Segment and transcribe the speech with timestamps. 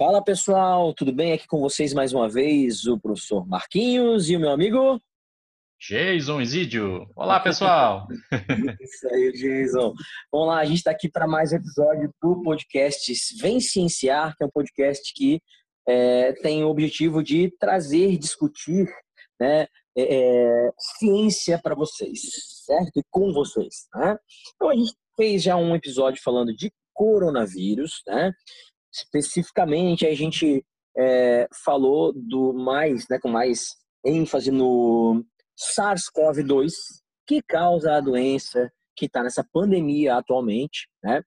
[0.00, 1.34] Fala pessoal, tudo bem?
[1.34, 4.98] Aqui com vocês mais uma vez o professor Marquinhos e o meu amigo
[5.78, 7.06] Jason Isidio.
[7.14, 8.08] Olá pessoal!
[8.80, 9.92] Isso aí, Jason.
[10.32, 14.42] Vamos lá, a gente está aqui para mais um episódio do podcast Vem Cienciar, que
[14.42, 15.38] é um podcast que
[15.86, 18.88] é, tem o objetivo de trazer, discutir
[19.38, 22.22] né, é, é ciência para vocês,
[22.64, 23.00] certo?
[23.00, 23.86] E com vocês.
[23.94, 24.16] Né?
[24.54, 28.30] Então a gente fez já um episódio falando de coronavírus, né?
[28.92, 30.64] Especificamente, a gente
[30.96, 35.24] é, falou do mais, né, com mais ênfase no
[35.56, 36.72] SARS-CoV-2,
[37.26, 41.22] que causa a doença que está nessa pandemia atualmente, né,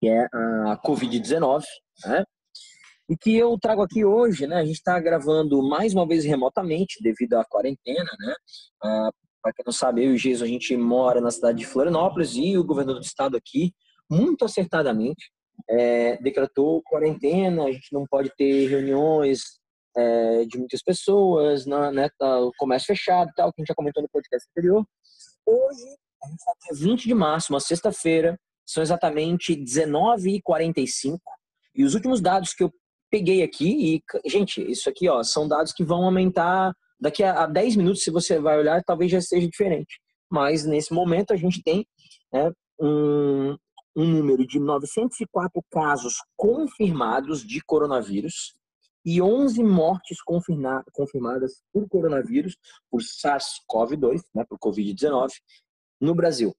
[0.00, 1.62] que é a Covid-19,
[2.04, 2.24] né,
[3.08, 7.02] e que eu trago aqui hoje, né, a gente está gravando mais uma vez remotamente
[7.02, 8.34] devido à quarentena, né,
[8.82, 9.10] ah,
[9.42, 12.34] para quem não sabe, eu e o Geis, a gente mora na cidade de Florianópolis
[12.34, 13.72] e o governador do estado aqui,
[14.10, 15.30] muito acertadamente,
[15.68, 19.40] é, decretou quarentena, a gente não pode ter reuniões
[19.96, 23.74] é, de muitas pessoas, na, né, tá, o comércio fechado tal, que a gente já
[23.74, 24.84] comentou no podcast anterior.
[25.46, 25.84] Hoje,
[26.22, 31.18] a gente está dia 20 de março, uma sexta-feira, são exatamente 19h45,
[31.74, 32.72] e os últimos dados que eu
[33.10, 37.46] peguei aqui, e, gente, isso aqui, ó, são dados que vão aumentar daqui a, a
[37.46, 40.00] 10 minutos, se você vai olhar, talvez já seja diferente.
[40.30, 41.84] Mas, nesse momento, a gente tem
[42.32, 43.56] né, um,
[43.96, 48.54] um número de 904 casos confirmados de coronavírus
[49.04, 52.56] e 11 mortes confirmadas por coronavírus,
[52.90, 55.30] por SARS-CoV-2, né, por Covid-19,
[56.00, 56.54] no Brasil.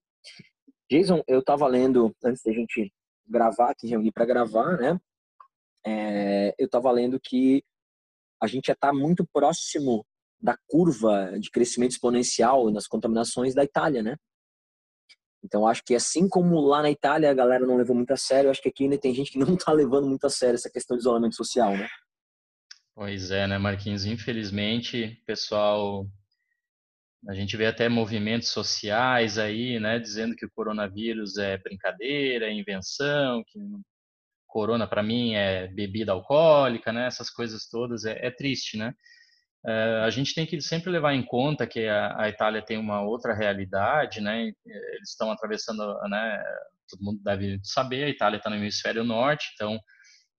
[0.90, 2.92] Jason, eu estava lendo, antes da gente
[3.26, 5.00] gravar, aqui reunir para gravar, né?
[5.84, 7.64] É, eu estava lendo que
[8.40, 10.04] a gente já está muito próximo
[10.40, 14.16] da curva de crescimento exponencial nas contaminações da Itália, né?
[15.44, 18.50] Então, acho que assim como lá na Itália a galera não levou muito a sério,
[18.50, 20.96] acho que aqui ainda tem gente que não está levando muito a sério essa questão
[20.96, 21.88] de isolamento social, né?
[22.94, 24.04] Pois é, né, Marquinhos?
[24.04, 26.06] Infelizmente, pessoal,
[27.28, 32.52] a gente vê até movimentos sociais aí, né, dizendo que o coronavírus é brincadeira, é
[32.52, 33.58] invenção, que
[34.52, 37.06] corona para mim é bebida alcoólica, né?
[37.06, 38.94] Essas coisas todas é, é triste, né?
[39.64, 43.32] Uh, a gente tem que sempre levar em conta que a, Itália tem uma outra
[43.32, 44.52] realidade, né?
[44.66, 45.78] Eles estão atravessando,
[46.08, 46.42] né?
[46.90, 49.78] Todo mundo deve saber, a Itália está no hemisfério norte, então,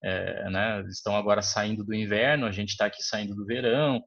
[0.03, 0.79] é, né?
[0.79, 3.97] Eles estão agora saindo do inverno, a gente está aqui saindo do verão.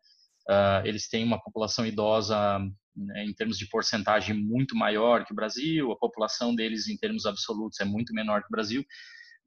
[0.49, 2.59] Uh, eles têm uma população idosa
[2.95, 5.91] né, em termos de porcentagem muito maior que o Brasil.
[5.93, 8.85] A população deles, em termos absolutos, é muito menor que o Brasil.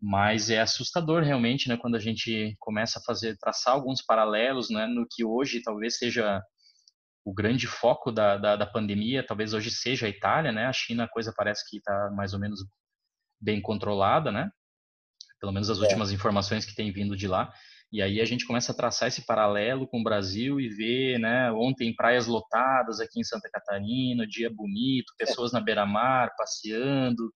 [0.01, 4.87] Mas é assustador realmente, né, quando a gente começa a fazer traçar alguns paralelos, né,
[4.87, 6.41] no que hoje talvez seja
[7.25, 10.65] o grande foco da, da, da pandemia, talvez hoje seja a Itália, né?
[10.65, 12.61] A China, a coisa parece que está mais ou menos
[13.39, 14.49] bem controlada, né?
[15.39, 15.81] Pelo menos as é.
[15.81, 17.53] últimas informações que têm vindo de lá.
[17.91, 21.51] E aí a gente começa a traçar esse paralelo com o Brasil e ver, né?
[21.51, 25.25] Ontem praias lotadas aqui em Santa Catarina, dia bonito, é.
[25.25, 27.31] pessoas na beira-mar passeando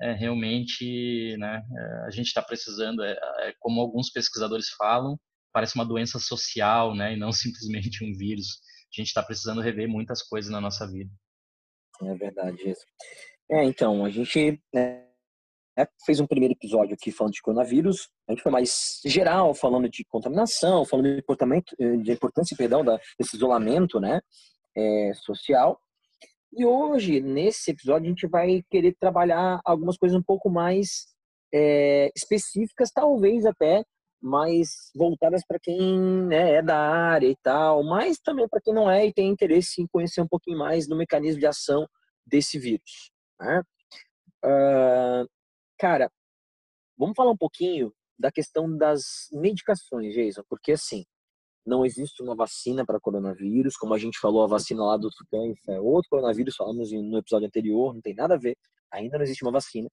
[0.00, 5.18] é, realmente né, é, a gente está precisando, é, é, como alguns pesquisadores falam,
[5.52, 8.60] parece uma doença social, né, e não simplesmente um vírus.
[8.92, 11.10] A gente está precisando rever muitas coisas na nossa vida.
[12.02, 12.84] É verdade isso.
[13.50, 15.04] É, então, a gente né,
[16.06, 20.04] fez um primeiro episódio aqui falando de coronavírus, a gente foi mais geral, falando de
[20.04, 24.20] contaminação, falando de, comportamento, de importância, perdão, da, desse isolamento, né,
[24.76, 25.80] é, social.
[26.52, 31.06] E hoje, nesse episódio, a gente vai querer trabalhar algumas coisas um pouco mais
[31.52, 33.84] é, específicas, talvez até
[34.20, 38.90] mais voltadas para quem né, é da área e tal, mas também para quem não
[38.90, 41.86] é e tem interesse em conhecer um pouquinho mais do mecanismo de ação
[42.26, 43.12] desse vírus.
[43.40, 43.62] Né?
[44.44, 45.28] Uh,
[45.78, 46.10] cara,
[46.96, 51.04] vamos falar um pouquinho da questão das medicações, Jason, porque assim,
[51.68, 55.56] não existe uma vacina para coronavírus, como a gente falou, a vacina lá do cães
[55.68, 58.56] é outro coronavírus, falamos no episódio anterior, não tem nada a ver,
[58.90, 59.88] ainda não existe uma vacina.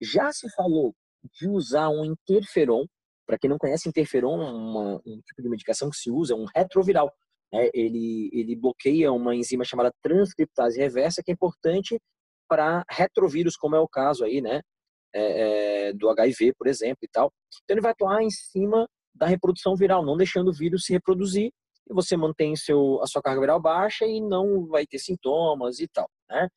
[0.00, 0.94] Já se falou
[1.34, 2.86] de usar um interferon,
[3.26, 6.36] para quem não conhece, interferon é uma, um tipo de medicação que se usa, é
[6.36, 7.12] um retroviral.
[7.52, 7.68] Né?
[7.74, 12.00] Ele, ele bloqueia uma enzima chamada transcriptase reversa, que é importante
[12.48, 14.60] para retrovírus, como é o caso aí, né?
[15.14, 17.30] É, é, do HIV, por exemplo, e tal.
[17.64, 21.52] Então ele vai atuar em cima da reprodução viral, não deixando o vírus se reproduzir
[21.88, 25.88] e você mantém seu, a sua carga viral baixa e não vai ter sintomas e
[25.88, 26.48] tal, né?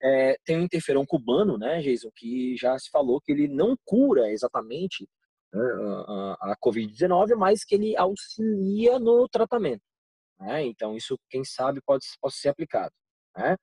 [0.00, 4.30] É, tem o interferon cubano, né, Jason, que já se falou que ele não cura
[4.30, 5.08] exatamente
[5.52, 5.60] né,
[6.06, 9.82] a, a Covid-19, mas que ele auxilia no tratamento.
[10.38, 10.66] Né?
[10.66, 12.92] Então, isso, quem sabe, pode, pode ser aplicado.
[13.36, 13.56] Né?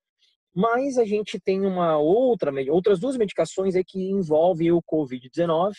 [0.53, 5.73] Mas a gente tem uma outra, outras duas medicações aí que envolvem o Covid-19,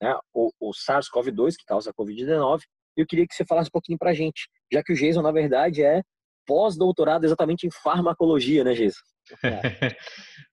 [0.00, 2.60] né, o, o SARS-CoV-2, que causa a Covid-19.
[2.96, 5.32] Eu queria que você falasse um pouquinho para a gente, já que o Jason, na
[5.32, 6.02] verdade, é
[6.46, 9.00] pós-doutorado exatamente em farmacologia, né, Jason?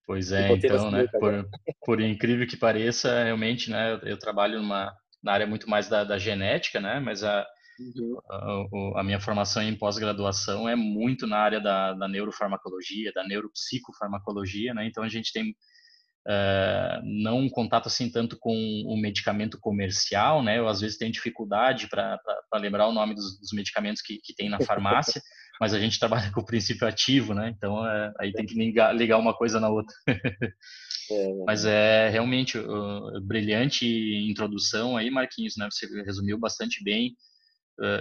[0.06, 1.50] pois é, então, né, por,
[1.86, 4.94] por, incrível que pareça, realmente, né, eu, eu trabalho numa,
[5.24, 7.45] na área muito mais da, da genética, né, mas a,
[7.80, 8.18] Uhum.
[8.30, 14.74] A, a, minha formação em pós-graduação é muito na área da, da neurofarmacologia, da neuropsicofarmacologia,
[14.74, 14.88] né?
[14.88, 15.53] Então a gente tem
[16.27, 18.54] uh, não um contato assim tanto com
[18.86, 20.57] o medicamento comercial, né?
[20.57, 22.19] Eu às vezes tenho dificuldade para
[22.56, 25.22] lembrar o nome dos, dos medicamentos que, que tem na farmácia,
[25.62, 27.54] mas a gente trabalha com o princípio ativo, né?
[27.56, 29.95] Então uh, aí tem que ligar, ligar uma coisa na outra.
[30.07, 30.13] É,
[31.45, 33.86] mas é realmente uh, brilhante
[34.30, 35.68] introdução aí, Marquinhos, né?
[35.71, 37.16] Você resumiu bastante bem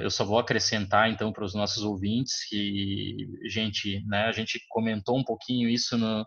[0.02, 5.18] eu só vou acrescentar então para os nossos ouvintes que gente né a gente comentou
[5.18, 6.24] um pouquinho isso no,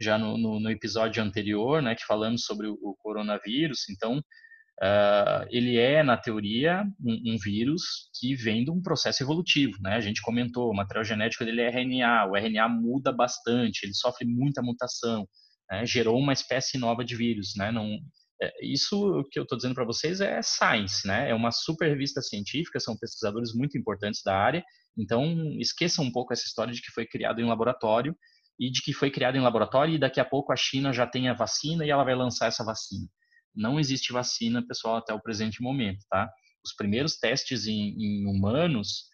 [0.00, 5.46] já no, no, no, episódio anterior né que falamos sobre o, o coronavírus então uh,
[5.50, 7.82] ele é na teoria um, um, vírus
[8.18, 11.68] que vem de um processo evolutivo né a gente comentou o material genético dele é
[11.68, 15.26] RNA o RNA muda bastante ele sofre muita mutação
[15.70, 17.98] né, gerou uma espécie nova de vírus né não
[18.42, 21.28] é, isso que eu estou dizendo para vocês é Science, né?
[21.28, 24.64] É uma super revista científica, são pesquisadores muito importantes da área.
[24.96, 28.16] Então, esqueçam um pouco essa história de que foi criado em laboratório
[28.60, 31.30] e de que foi criado em laboratório e daqui a pouco a China já tem
[31.30, 33.08] a vacina e ela vai lançar essa vacina.
[33.56, 36.30] Não existe vacina, pessoal, até o presente momento, tá?
[36.62, 39.06] Os primeiros testes em, em humanos,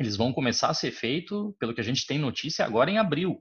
[0.00, 3.38] eles vão começar a ser feitos, pelo que a gente tem notícia, agora em abril.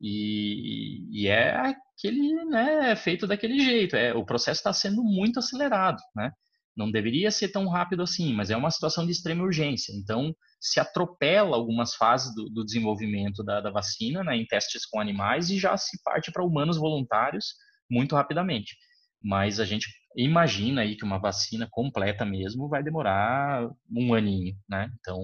[0.00, 3.96] E, e, é aquele, né, é feito daquele jeito.
[3.96, 6.30] É, o processo está sendo muito acelerado, né?
[6.80, 9.92] Não deveria ser tão rápido assim, mas é uma situação de extrema urgência.
[9.92, 14.98] Então, se atropela algumas fases do, do desenvolvimento da, da vacina, né, em testes com
[14.98, 17.54] animais, e já se parte para humanos voluntários
[17.90, 18.76] muito rapidamente.
[19.22, 24.90] Mas a gente imagina aí que uma vacina completa mesmo vai demorar um aninho, né?
[25.00, 25.22] Então,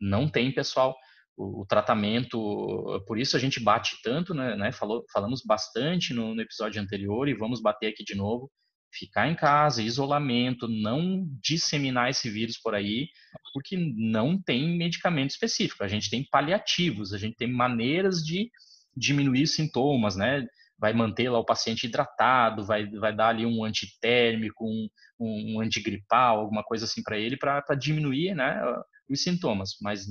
[0.00, 0.96] não tem, pessoal,
[1.36, 4.56] o, o, tratamento, por isso a gente bate tanto, né?
[4.56, 8.50] né falou, falamos bastante no, no, episódio anterior e vamos bater aqui de novo.
[8.92, 13.08] Ficar em casa, isolamento, não disseminar esse vírus por aí,
[13.52, 15.82] porque não tem medicamento específico.
[15.82, 18.50] A gente tem paliativos, a gente tem maneiras de
[18.96, 20.46] diminuir sintomas, né?
[20.78, 26.40] Vai manter lá o paciente hidratado, vai, vai dar ali um antitérmico, um, um antigripal,
[26.40, 28.60] alguma coisa assim para ele, para diminuir né,
[29.08, 29.70] os sintomas.
[29.80, 30.06] Mas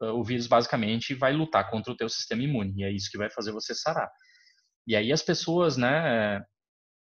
[0.00, 3.30] o vírus basicamente vai lutar contra o teu sistema imune e é isso que vai
[3.30, 4.10] fazer você sarar.
[4.86, 6.42] E aí as pessoas, né,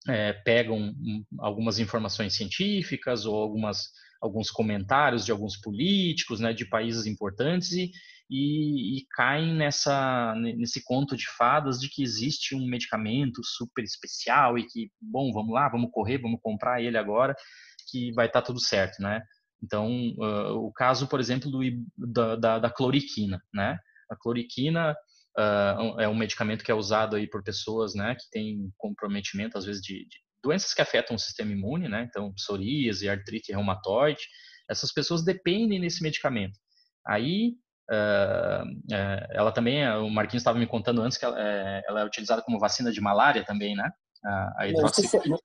[0.07, 0.93] é, pegam
[1.39, 3.89] algumas informações científicas ou algumas
[4.21, 7.91] alguns comentários de alguns políticos, né, de países importantes e,
[8.29, 14.57] e, e, caem nessa nesse conto de fadas de que existe um medicamento super especial
[14.57, 17.35] e que bom vamos lá vamos correr vamos comprar ele agora
[17.89, 19.21] que vai estar tá tudo certo, né?
[19.63, 21.61] Então, uh, o caso, por exemplo, do,
[21.97, 23.79] da, da, da, cloriquina, né?
[24.09, 24.95] A cloriquina
[25.37, 29.65] uh, é um medicamento que é usado aí por pessoas, né, que tem comprometimento, às
[29.65, 32.05] vezes, de, de doenças que afetam o sistema imune, né?
[32.07, 34.21] Então, psoríase, artrite reumatoide.
[34.69, 36.57] Essas pessoas dependem desse medicamento.
[37.07, 37.53] Aí,
[37.91, 42.05] uh, uh, ela também, o Marquinhos estava me contando antes que ela, é, ela, é
[42.05, 43.89] utilizada como vacina de malária também, né?
[44.23, 45.37] A, a hidroxicloroquina.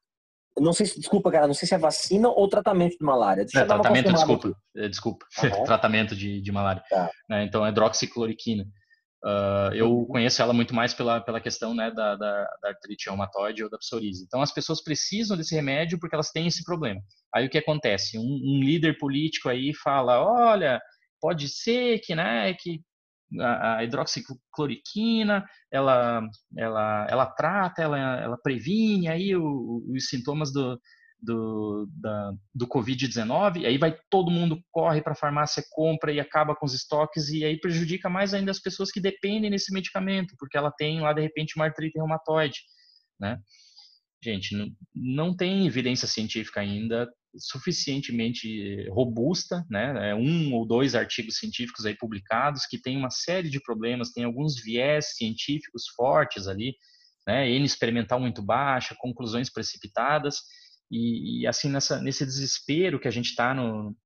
[0.58, 3.44] Não sei se, desculpa, cara, não sei se é vacina ou tratamento de malária.
[3.44, 4.52] Deixa é, tratamento, desculpa.
[4.76, 5.26] É, desculpa.
[5.42, 5.64] Uhum.
[5.64, 6.82] tratamento de, de malária.
[6.90, 7.10] Tá.
[7.28, 8.66] Né, então, é hidroxicloroquina.
[9.22, 13.62] Uh, eu conheço ela muito mais pela, pela questão né, da, da, da artrite reumatoide
[13.62, 14.24] ou da psoríase.
[14.24, 17.00] Então, as pessoas precisam desse remédio porque elas têm esse problema.
[17.34, 18.18] Aí, o que acontece?
[18.18, 20.80] Um, um líder político aí fala, olha,
[21.20, 22.80] pode ser que, né, que
[23.38, 26.22] a, hidroxicloroquina, ela,
[26.56, 30.80] ela, ela trata, ela, ela previne aí o, os sintomas do,
[31.22, 36.54] do, da, do Covid-19, aí vai todo mundo corre para a farmácia, compra e acaba
[36.54, 40.56] com os estoques, e aí prejudica mais ainda as pessoas que dependem desse medicamento, porque
[40.56, 42.60] ela tem lá, de repente, uma artrite reumatoide,
[43.18, 43.38] né?
[44.22, 47.08] Gente, não, não tem evidência científica ainda
[47.38, 50.10] suficientemente robusta, né?
[50.10, 54.24] É um ou dois artigos científicos aí publicados que tem uma série de problemas, tem
[54.24, 56.74] alguns viés científicos fortes ali,
[57.26, 57.48] né?
[57.48, 60.40] N experimental muito baixa, conclusões precipitadas
[60.90, 63.96] e, e assim nessa nesse desespero que a gente está no,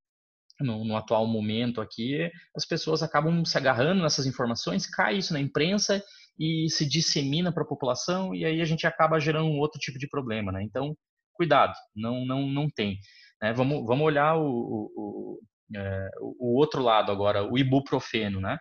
[0.61, 5.41] no, no, atual momento aqui, as pessoas acabam se agarrando nessas informações, cai isso na
[5.41, 6.03] imprensa
[6.39, 9.99] e se dissemina para a população e aí a gente acaba gerando um outro tipo
[9.99, 10.63] de problema, né?
[10.63, 10.97] Então
[11.35, 12.99] cuidado, não, não, não tem.
[13.43, 13.53] Né?
[13.53, 15.41] Vamos, vamos olhar o, o,
[15.77, 18.59] é, o, outro lado agora, o ibuprofeno, né?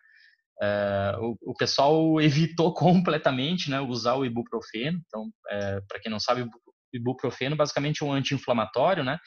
[0.62, 5.00] É, o, o, pessoal evitou completamente né, usar o ibuprofeno.
[5.08, 6.50] Então, é, para quem não sabe,
[6.94, 9.18] ibuprofeno basicamente um anti-inflamatório, né?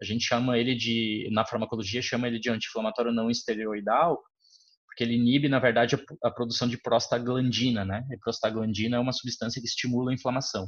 [0.00, 4.20] A gente chama ele de, na farmacologia, chama ele de anti-inflamatório não esteroidal,
[4.86, 8.04] porque ele inibe, na verdade, a, a, produção de prostaglandina, né?
[8.10, 10.66] E prostaglandina é uma substância que estimula a inflamação.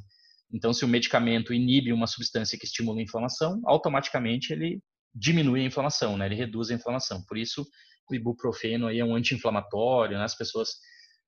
[0.53, 4.81] Então, se o medicamento inibe uma substância que estimula a inflamação, automaticamente ele
[5.15, 6.27] diminui a inflamação, né?
[6.27, 7.23] Ele reduz a inflamação.
[7.27, 7.67] Por isso,
[8.11, 10.25] o ibuprofeno aí é um anti-inflamatório, né?
[10.25, 10.71] As pessoas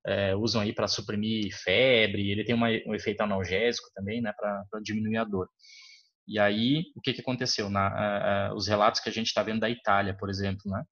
[0.09, 4.33] é, usam aí para suprimir febre, ele tem uma, um efeito analgésico também, né?
[4.33, 5.47] Para diminuir a dor.
[6.27, 7.69] E aí, o que, que aconteceu?
[7.69, 10.83] Na, os relatos que a gente está vendo da Itália, por exemplo, né?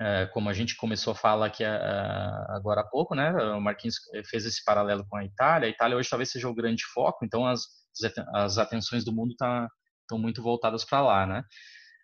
[0.00, 3.32] É, como a gente começou a falar aqui agora há pouco, né?
[3.54, 3.96] O Marquinhos
[4.28, 5.66] fez esse paralelo com a Itália.
[5.68, 7.62] A Itália hoje talvez seja o grande foco, então as,
[8.34, 9.68] as atenções do mundo estão
[10.08, 11.42] tá, muito voltadas para lá, né?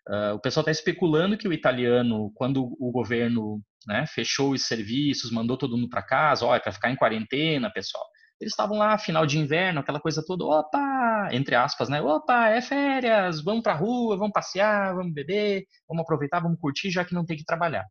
[0.09, 5.31] Uh, o pessoal está especulando que o italiano, quando o governo né, fechou os serviços,
[5.31, 8.05] mandou todo mundo para casa, olha, para ficar em quarentena, pessoal.
[8.41, 12.01] Eles estavam lá, final de inverno, aquela coisa toda, opa, entre aspas, né?
[12.01, 17.05] Opa, é férias, vamos pra rua, vamos passear, vamos beber, vamos aproveitar, vamos curtir, já
[17.05, 17.85] que não tem que trabalhar.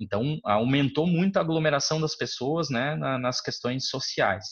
[0.00, 4.44] Então, aumentou muito a aglomeração das pessoas, né, nas questões sociais.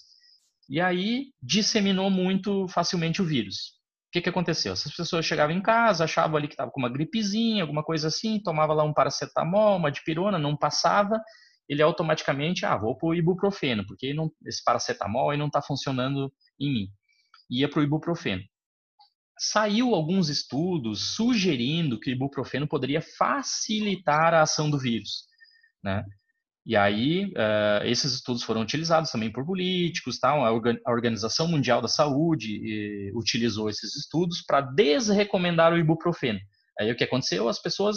[0.68, 3.77] E aí, disseminou muito facilmente o vírus.
[4.18, 4.72] Que, que aconteceu?
[4.72, 8.40] Essas pessoas chegavam em casa, achavam ali que estava com uma gripezinha, alguma coisa assim,
[8.40, 11.20] tomava lá um paracetamol, uma dipirona, não passava,
[11.68, 16.32] ele automaticamente, ah, vou para o ibuprofeno, porque não, esse paracetamol aí não está funcionando
[16.58, 16.88] em mim.
[17.50, 18.42] Ia para o ibuprofeno.
[19.38, 25.26] Saiu alguns estudos sugerindo que o ibuprofeno poderia facilitar a ação do vírus,
[25.82, 26.04] né?
[26.68, 30.44] E aí, uh, esses estudos foram utilizados também por políticos, tal.
[30.44, 30.52] A,
[30.92, 36.38] Organização Mundial da Saúde e, utilizou esses estudos para desrecomendar o ibuprofeno.
[36.78, 37.48] Aí o que aconteceu?
[37.48, 37.96] As pessoas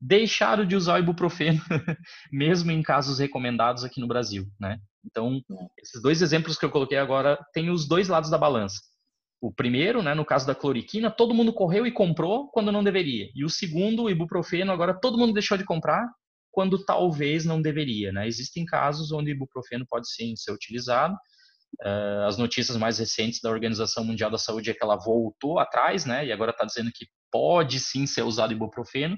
[0.00, 1.60] deixaram de usar o ibuprofeno,
[2.32, 4.80] mesmo em casos recomendados aqui no Brasil, né?
[5.04, 5.40] Então,
[5.80, 8.80] esses dois exemplos que eu coloquei agora têm os dois lados da balança.
[9.40, 13.28] O primeiro, né, no caso da cloriquina, todo mundo correu e comprou quando não deveria.
[13.36, 16.10] E o segundo, o ibuprofeno, agora todo mundo deixou de comprar
[16.50, 18.26] quando talvez não deveria, né?
[18.26, 21.14] Existem casos onde ibuprofeno pode sim ser utilizado.
[21.82, 26.04] Uh, as notícias mais recentes da Organização Mundial da Saúde é que ela voltou atrás,
[26.04, 26.26] né?
[26.26, 29.16] E agora está dizendo que pode sim ser usado ibuprofeno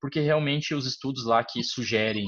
[0.00, 2.26] porque realmente os estudos lá que sugerem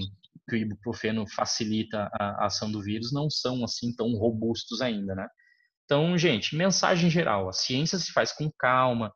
[0.49, 5.26] que o ibuprofeno facilita a, ação do vírus não são assim tão robustos ainda, né?
[5.85, 9.12] Então, gente, mensagem geral: a ciência se faz com calma,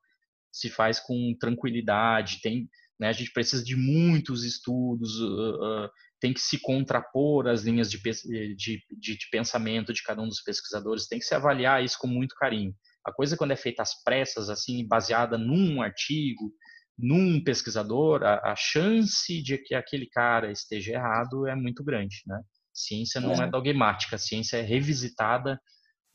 [0.50, 6.32] se faz com tranquilidade, tem, né, a gente precisa de muitos estudos, uh, uh, tem
[6.32, 11.06] que se contrapor às linhas de, de, de, de, pensamento de cada um dos pesquisadores,
[11.06, 12.74] tem que se avaliar isso com muito carinho.
[13.04, 16.52] A coisa quando é feita às pressas, assim, baseada num artigo,
[16.98, 22.40] num pesquisador, a, a, chance de que aquele cara esteja errado é muito grande, né?
[22.72, 25.60] Ciência não é, é dogmática, a ciência é revisitada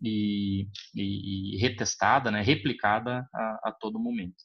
[0.01, 2.41] e, e, e retestada, né?
[2.41, 4.43] Replicada a, a todo momento.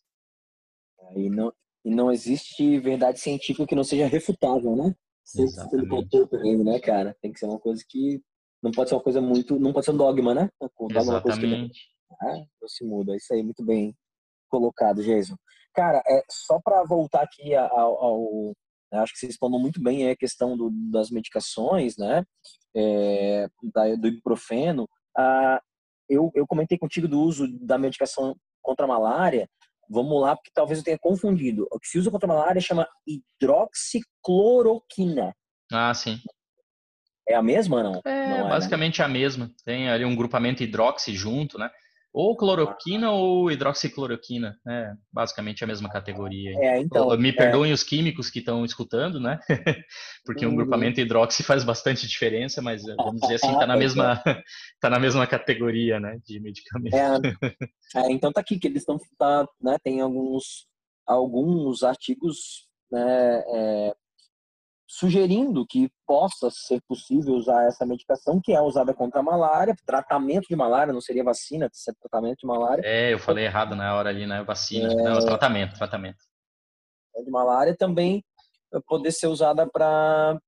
[1.01, 1.53] É, e não,
[1.87, 4.93] e não existe verdade científica que não seja refutável, né?
[5.39, 6.65] Exatamente.
[6.65, 7.17] né, cara?
[7.23, 8.21] Tem que ser uma coisa que
[8.61, 10.51] não pode ser uma coisa muito, não pode ser um dogma, né?
[10.91, 11.79] Exatamente.
[11.79, 13.15] Que, ah, não se muda.
[13.15, 13.95] Isso aí, muito bem
[14.49, 15.37] colocado, Jason.
[15.73, 18.53] Cara, é, só para voltar aqui ao, ao
[18.93, 22.25] né, acho que você explicou muito bem a questão do, das medicações, né?
[22.75, 24.89] É, da, do ibuprofeno.
[25.17, 25.63] Ah,
[26.09, 29.49] eu, eu comentei contigo do uso da medicação contra a malária.
[29.89, 31.67] Vamos lá, porque talvez eu tenha confundido.
[31.71, 35.35] O que se usa contra a malária chama hidroxicloroquina.
[35.73, 36.21] Ah, sim.
[37.29, 38.01] É a mesma, não?
[38.05, 38.49] É, não é, né?
[38.49, 39.05] basicamente né?
[39.05, 39.51] a mesma.
[39.65, 41.69] Tem ali um grupamento hidroxi junto, né?
[42.19, 44.97] Ou cloroquina ou hidroxicloroquina, né?
[45.13, 46.51] Basicamente a mesma categoria.
[46.59, 47.33] É, então, Me é.
[47.33, 47.75] perdoem é...
[47.75, 49.39] os químicos que estão escutando, né?
[50.25, 50.57] Porque um uhum.
[50.57, 54.23] grupamento hidroxi faz bastante diferença, mas eh, vamos dizer assim, está na mesma
[54.81, 56.97] tá na mesma categoria, né, de medicamento.
[56.97, 60.67] É, é, então tá aqui que eles estão tá, né, tem alguns
[61.07, 63.95] alguns artigos né, é,
[64.87, 70.47] sugerindo que possa ser possível usar essa medicação que é usada contra a malária, tratamento
[70.49, 72.83] de malária, não seria vacina, seria tratamento de malária.
[72.85, 74.43] É, eu falei errado na hora ali, né?
[74.45, 74.97] Vacina, é...
[74.97, 76.19] não, tratamento, tratamento.
[77.25, 78.23] De malária também
[78.87, 80.39] poder ser usada para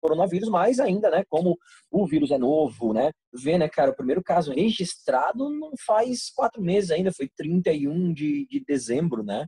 [0.00, 1.24] coronavírus, mais ainda, né?
[1.28, 1.56] Como
[1.90, 3.10] o vírus é novo, né?
[3.32, 8.46] Vê, né, cara, o primeiro caso registrado não faz quatro meses ainda, foi 31 de,
[8.46, 9.46] de dezembro, né?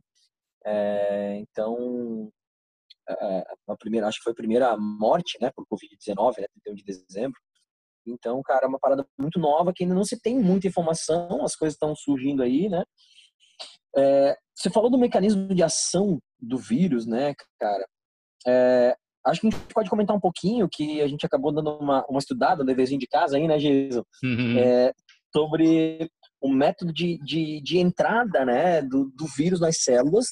[0.65, 2.29] É, então,
[3.67, 7.39] a primeira, acho que foi a primeira morte, né, por Covid-19, né, 31 de dezembro.
[8.05, 11.55] Então, cara, é uma parada muito nova que ainda não se tem muita informação, as
[11.55, 12.83] coisas estão surgindo aí, né?
[13.95, 17.87] É, você falou do mecanismo de ação do vírus, né, cara?
[18.47, 22.05] É, acho que a gente pode comentar um pouquinho que a gente acabou dando uma,
[22.07, 24.03] uma estudada, um deverzinho de casa aí, né, Jesus?
[24.23, 24.57] Uhum.
[24.57, 24.93] É,
[25.35, 26.09] sobre
[26.41, 30.27] um método de, de, de entrada né, do, do vírus nas células,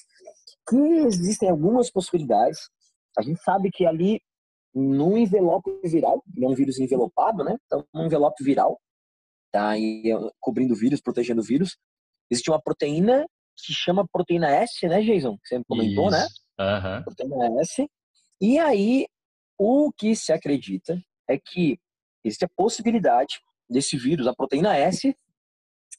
[0.68, 2.70] que existem algumas possibilidades.
[3.18, 4.22] A gente sabe que ali
[4.74, 7.58] no envelope viral, é um vírus envelopado, né?
[7.66, 8.80] Então, um envelope viral,
[9.52, 10.04] tá aí
[10.40, 11.78] cobrindo o vírus, protegendo o vírus.
[12.30, 15.38] Existe uma proteína que chama proteína S, né, Jason?
[15.38, 16.26] Que você comentou, né?
[16.26, 16.42] Isso.
[16.60, 16.98] né?
[16.98, 17.04] Uhum.
[17.04, 17.90] Proteína S.
[18.40, 19.08] E aí,
[19.58, 21.80] o que se acredita é que
[22.24, 25.16] existe a possibilidade desse vírus, a proteína S,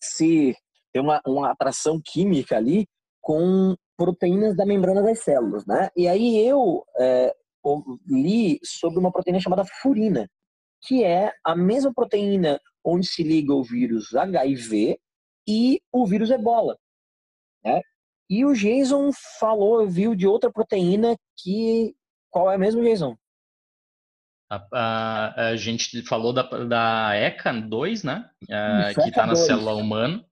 [0.01, 0.55] se
[0.93, 2.87] ter uma, uma atração química ali
[3.21, 5.90] com proteínas da membrana das células, né?
[5.97, 7.35] E aí eu é,
[8.07, 10.31] li sobre uma proteína chamada furina,
[10.87, 15.00] que é a mesma proteína onde se liga o vírus HIV
[15.49, 16.78] e o vírus ebola.
[17.64, 17.81] Né?
[18.31, 21.95] E o Jason falou, viu de outra proteína que.
[22.31, 23.17] Qual é mesmo, Jason?
[24.50, 28.31] A, a, a gente falou da, da ECA2, né?
[28.50, 30.25] A, que está na célula humana.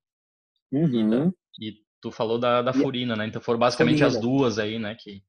[0.71, 1.33] Uhum.
[1.61, 3.27] E, tu falou da, da furina, né?
[3.27, 4.17] Então foram basicamente furina.
[4.17, 4.95] as duas aí, né?
[4.95, 5.23] Que...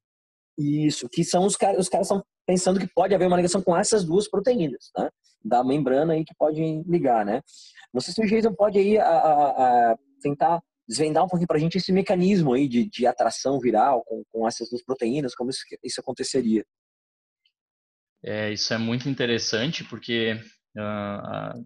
[0.56, 3.76] Isso, que são os caras, os caras estão pensando que pode haver uma ligação com
[3.76, 5.08] essas duas proteínas, né?
[5.44, 7.42] Da membrana aí que podem ligar, né?
[7.92, 11.58] Não sei se o Jason pode aí a, a, a tentar desvendar um pouquinho para
[11.58, 15.50] a gente esse mecanismo aí de, de atração viral com, com essas duas proteínas, como
[15.50, 16.64] isso, isso aconteceria.
[18.24, 20.40] É, isso é muito interessante porque,
[20.76, 21.64] uh,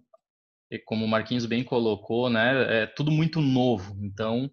[0.85, 3.97] como o Marquinhos bem colocou, né, é tudo muito novo.
[4.03, 4.51] Então,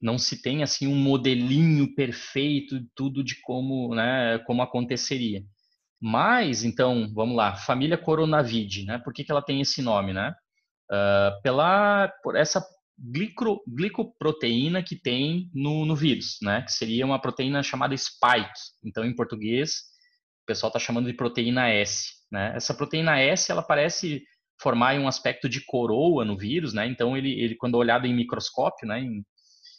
[0.00, 5.42] não se tem assim um modelinho perfeito tudo de como, né, como aconteceria.
[6.00, 8.98] Mas, então, vamos lá, família Coronavid, né?
[8.98, 10.32] Por que, que ela tem esse nome, né?
[10.90, 12.64] Uh, pela, por essa
[12.98, 16.62] glico, glicoproteína que tem no, no vírus, né?
[16.62, 18.60] Que seria uma proteína chamada spike.
[18.84, 19.70] Então, em português,
[20.42, 22.52] o pessoal está chamando de proteína S, né?
[22.54, 24.22] Essa proteína S, ela parece
[24.60, 26.86] formar um aspecto de coroa no vírus, né?
[26.86, 29.00] Então, ele, ele quando olhado em microscópio, né?
[29.00, 29.24] Em,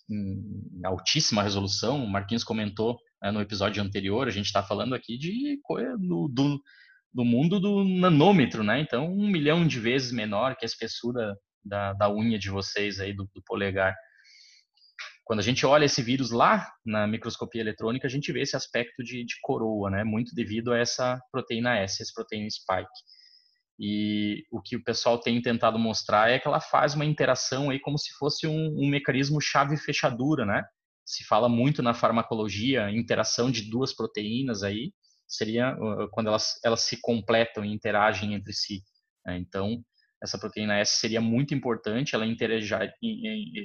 [0.09, 5.17] em altíssima resolução, o Marquinhos comentou né, no episódio anterior, a gente está falando aqui
[5.17, 5.59] de
[5.99, 6.61] do, do,
[7.13, 8.79] do mundo do nanômetro, né?
[8.79, 13.13] Então, um milhão de vezes menor que a espessura da, da unha de vocês aí,
[13.13, 13.95] do, do polegar.
[15.23, 19.03] Quando a gente olha esse vírus lá na microscopia eletrônica, a gente vê esse aspecto
[19.03, 20.03] de, de coroa, né?
[20.03, 22.89] Muito devido a essa proteína S, essa proteína spike.
[23.79, 27.79] E o que o pessoal tem tentado mostrar é que ela faz uma interação aí
[27.79, 30.65] como se fosse um, um mecanismo chave-fechadura, né?
[31.05, 34.91] Se fala muito na farmacologia, interação de duas proteínas aí,
[35.25, 38.83] seria uh, quando elas, elas se completam e interagem entre si.
[39.25, 39.37] Né?
[39.37, 39.81] Então,
[40.21, 42.25] essa proteína S seria muito importante, ela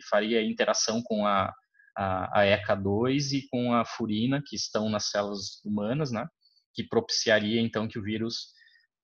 [0.09, 1.53] faria interação com a,
[1.97, 6.25] a, a, ECA2 e com a furina, que estão nas células humanas, né?
[6.73, 8.53] que propiciaria então que o vírus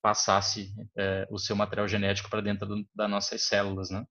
[0.01, 3.89] passasse é, o seu material genético para dentro do, das nossas células.
[3.89, 4.03] Né?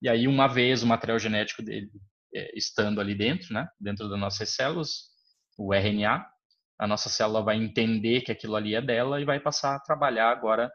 [0.00, 1.90] E aí, uma vez o material genético dele
[2.34, 3.68] é, estando ali dentro, né?
[3.80, 5.10] dentro das nossas células,
[5.58, 6.26] o RNA,
[6.78, 10.30] a nossa célula vai entender que aquilo ali é dela e vai passar a trabalhar
[10.30, 10.70] agora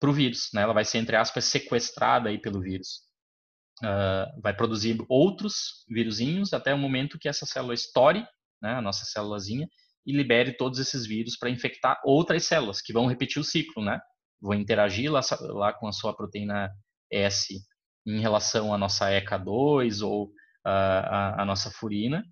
[0.00, 0.50] para o vírus.
[0.52, 0.62] Né?
[0.62, 3.08] Ela vai ser, entre aspas, sequestrada aí pelo vírus.
[3.82, 8.26] Uh, vai produzir outros vírusinhos até o momento que essa célula estoure,
[8.60, 9.66] né, a nossa célulazinha,
[10.06, 14.00] e libere todos esses vírus para infectar outras células, que vão repetir o ciclo, né?
[14.40, 16.70] Vão interagir lá, lá com a sua proteína
[17.10, 17.60] S
[18.06, 20.30] em relação à nossa ECA2 ou uh,
[20.64, 22.24] a, a nossa furina,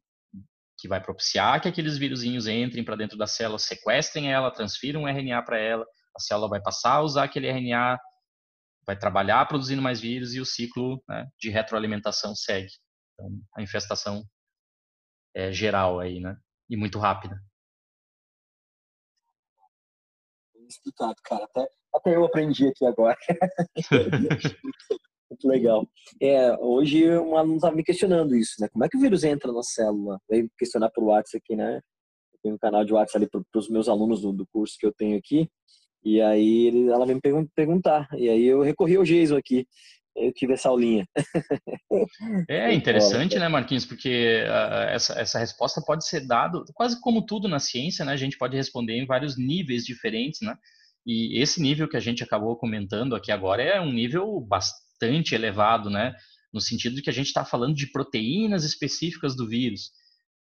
[0.78, 5.08] que vai propiciar que aqueles vírusinhos entrem para dentro da célula, sequestrem ela, transfiram um
[5.08, 5.84] RNA para ela,
[6.16, 7.98] a célula vai passar a usar aquele RNA,
[8.86, 12.70] vai trabalhar produzindo mais vírus e o ciclo né, de retroalimentação segue.
[13.12, 14.24] Então, a infestação
[15.34, 16.36] é geral aí, né?
[16.70, 17.38] E muito rápida.
[20.68, 21.44] Explicado, cara.
[21.44, 23.16] Até, até eu aprendi aqui agora.
[25.30, 25.86] muito legal.
[26.20, 28.68] É, hoje um aluno estava me questionando isso, né?
[28.72, 30.18] Como é que o vírus entra na célula?
[30.28, 31.76] Veio questionar pelo WhatsApp aqui, né?
[31.76, 34.86] Eu tenho um canal de WhatsApp ali para os meus alunos do, do curso que
[34.86, 35.48] eu tenho aqui.
[36.04, 38.08] E aí ele, ela veio me perguntar.
[38.16, 39.66] E aí eu recorri ao Jason aqui.
[40.16, 41.06] Eu tive essa aulinha.
[42.48, 43.84] É interessante, né, Marquinhos?
[43.84, 48.12] Porque uh, essa, essa resposta pode ser dada, quase como tudo na ciência, né?
[48.12, 50.56] A gente pode responder em vários níveis diferentes, né?
[51.06, 55.88] E esse nível que a gente acabou comentando aqui agora é um nível bastante elevado,
[55.88, 56.14] né?
[56.52, 59.90] No sentido de que a gente está falando de proteínas específicas do vírus.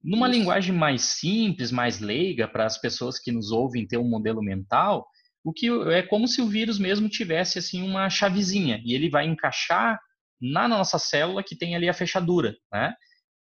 [0.02, 0.38] Numa Isso.
[0.38, 5.06] linguagem mais simples, mais leiga, para as pessoas que nos ouvem ter um modelo mental,
[5.44, 9.26] o que é como se o vírus mesmo tivesse assim uma chavezinha e ele vai
[9.26, 9.98] encaixar
[10.40, 12.94] na nossa célula que tem ali a fechadura, né?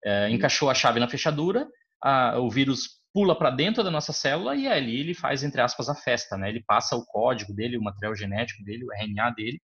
[0.05, 1.67] É, encaixou a chave na fechadura,
[2.03, 5.89] a, o vírus pula para dentro da nossa célula e ali ele faz entre aspas
[5.89, 6.49] a festa, né?
[6.49, 9.59] Ele passa o código dele, o material genético dele, o RNA dele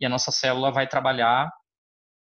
[0.00, 1.50] e a nossa célula vai trabalhar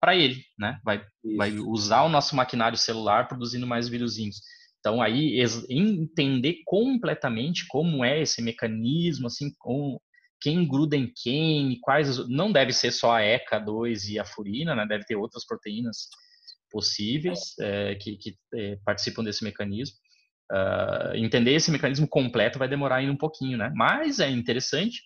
[0.02, 0.80] para ele, né?
[0.84, 1.04] Vai,
[1.38, 4.38] vai usar o nosso maquinário celular produzindo mais vírusinhos.
[4.80, 10.00] Então aí entender completamente como é esse mecanismo, assim, com
[10.42, 14.86] quem gruda em quem, quais não deve ser só a ECA2 e a furina, né?
[14.88, 16.08] Deve ter outras proteínas
[16.72, 19.98] possíveis é, que, que é, participam desse mecanismo.
[20.52, 23.72] Uh, entender esse mecanismo completo vai demorar ainda um pouquinho, né?
[23.76, 25.04] Mas é interessante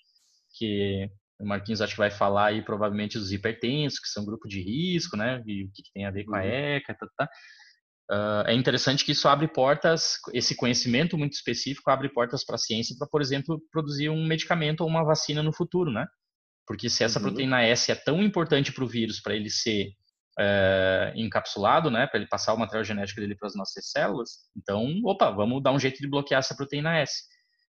[0.57, 1.09] que
[1.39, 5.17] o Marquinhos acho que vai falar aí provavelmente dos hipertensos, que são grupo de risco,
[5.17, 5.43] né?
[5.45, 6.45] E o que, tem a ver com a uhum.
[6.45, 7.29] ECA, tá, tá.
[8.11, 12.59] Uh, é interessante que isso abre portas, esse conhecimento muito específico abre portas para a
[12.59, 16.05] ciência para, por exemplo, produzir um medicamento ou uma vacina no futuro, né?
[16.67, 17.25] Porque se essa uhum.
[17.25, 19.93] proteína S é tão importante para o vírus, para ele ser
[20.39, 24.31] é, encapsulado, né, para ele passar o material genético dele para as nossas células.
[24.55, 27.23] Então, opa, vamos dar um jeito de bloquear essa proteína S.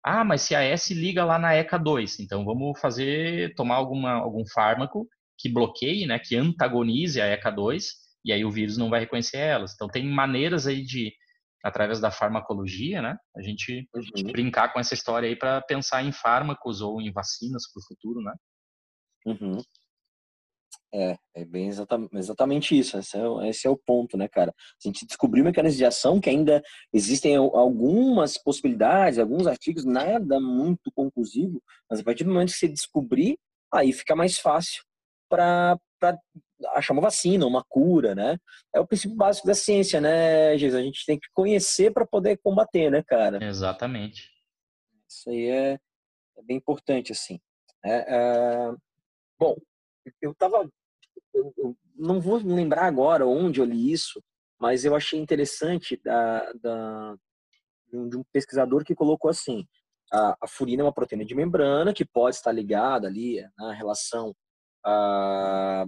[0.04, 4.44] Ah, mas se a S liga lá na ECA2, então vamos fazer, tomar alguma, algum
[4.46, 5.06] fármaco
[5.38, 7.84] que bloqueie, né, que antagonize a ECA2,
[8.24, 9.72] e aí o vírus não vai reconhecer elas.
[9.74, 11.12] Então, tem maneiras aí de,
[11.64, 14.32] através da farmacologia, né, a gente uhum.
[14.32, 18.20] brincar com essa história aí para pensar em fármacos ou em vacinas para o futuro,
[18.22, 18.34] né.
[19.26, 19.58] Uhum.
[20.92, 22.98] É, é bem exatamente, exatamente isso.
[22.98, 24.52] Esse é, esse é, o ponto, né, cara?
[24.52, 26.60] A gente descobriu mecanismos de ação que ainda
[26.92, 32.68] existem algumas possibilidades, alguns artigos, nada muito conclusivo, mas a partir do momento que você
[32.68, 33.38] descobrir,
[33.72, 34.82] aí fica mais fácil
[35.28, 35.78] para
[36.68, 38.38] achar uma vacina, uma cura, né?
[38.74, 40.80] É o princípio básico da ciência, né, Jesus?
[40.80, 43.42] A gente tem que conhecer para poder combater, né, cara?
[43.44, 44.28] Exatamente.
[45.08, 45.78] Isso aí é,
[46.38, 47.40] é bem importante, assim.
[47.84, 48.74] É, é...
[49.38, 49.56] Bom,
[50.20, 50.68] eu estava
[51.34, 54.22] eu, eu não vou lembrar agora onde eu li isso,
[54.58, 57.16] mas eu achei interessante da, da,
[57.90, 59.66] de um pesquisador que colocou assim:
[60.12, 64.34] a, a, furina é uma proteína de membrana que pode estar ligada ali na relação
[64.84, 65.86] a,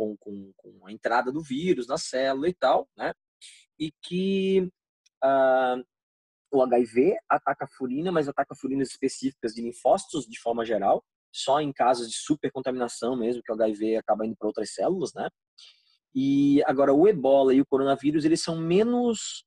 [0.00, 3.12] com, com, com, a entrada do vírus na célula e tal, né?
[3.78, 4.70] E que
[5.22, 5.76] a,
[6.50, 11.60] o HIV ataca a furina, mas ataca furinas específicas de linfócitos de forma geral, só
[11.60, 15.28] em casos de supercontaminação mesmo, que o HIV acaba indo para outras células, né?
[16.14, 19.44] E agora o ebola e o coronavírus, eles são menos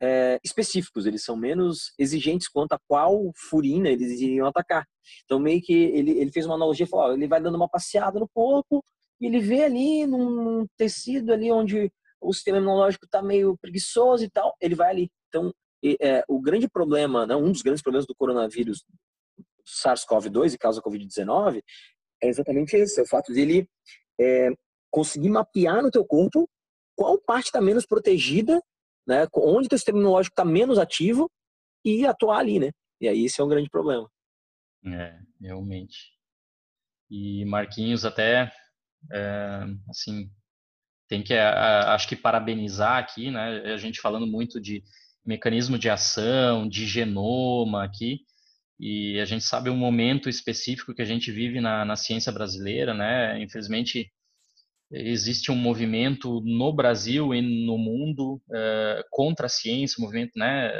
[0.00, 4.86] é, específicos, eles são menos exigentes quanto a qual furina eles iriam atacar.
[5.24, 8.20] Então, meio que ele, ele fez uma analogia, falou, ó, ele vai dando uma passeada
[8.20, 8.84] no corpo
[9.20, 14.30] e ele vê ali num tecido ali onde o sistema imunológico está meio preguiçoso e
[14.30, 15.10] tal, ele vai ali.
[15.28, 15.52] Então,
[16.00, 18.84] é, o grande problema, né, um dos grandes problemas do coronavírus
[19.66, 21.62] SARS-CoV-2 e causa Covid-19
[22.22, 23.68] é exatamente esse, é o fato dele
[24.18, 24.48] é,
[24.90, 26.48] conseguir mapear no teu corpo
[26.96, 28.62] qual parte está menos protegida,
[29.06, 31.30] né, onde teu sistema imunológico está menos ativo
[31.84, 32.70] e atuar ali, né?
[33.00, 34.08] E aí esse é um grande problema.
[34.86, 36.14] É, realmente.
[37.10, 38.50] E Marquinhos até,
[39.12, 40.30] é, assim,
[41.08, 43.72] tem que, acho que parabenizar aqui, né?
[43.72, 44.82] A gente falando muito de
[45.24, 48.20] mecanismo de ação, de genoma aqui,
[48.78, 52.92] e a gente sabe um momento específico que a gente vive na, na ciência brasileira,
[52.92, 53.40] né?
[53.42, 54.10] Infelizmente,
[54.90, 60.72] existe um movimento no Brasil e no mundo é, contra a ciência, movimento, né?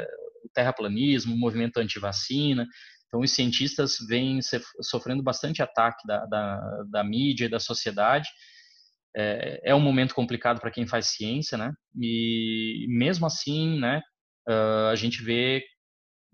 [0.53, 2.67] Terraplanismo, o movimento anti-vacina.
[3.15, 4.41] Então, os cientistas vêm
[4.81, 8.27] sofrendo bastante ataque da, da, da mídia e da sociedade.
[9.15, 11.71] É, é um momento complicado para quem faz ciência, né?
[11.97, 14.01] E mesmo assim, né?
[14.45, 15.63] Uh, a gente vê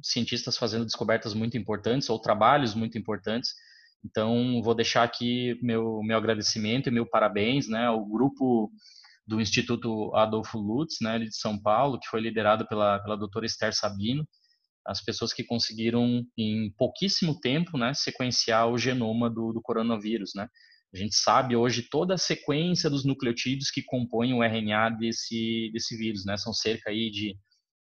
[0.02, 3.52] cientistas fazendo descobertas muito importantes ou trabalhos muito importantes.
[4.04, 8.72] Então, vou deixar aqui meu, meu agradecimento e meu parabéns né, ao grupo
[9.28, 13.72] do Instituto Adolfo Lutz, né, de São Paulo, que foi liderado pela, pela doutora Esther
[13.72, 14.28] Sabino,
[14.86, 20.32] as pessoas que conseguiram, em pouquíssimo tempo, né, sequenciar o genoma do, do coronavírus.
[20.36, 20.48] Né.
[20.94, 25.96] A gente sabe hoje toda a sequência dos nucleotídeos que compõem o RNA desse, desse
[25.98, 26.26] vírus.
[26.26, 26.36] Né.
[26.38, 27.38] São cerca aí de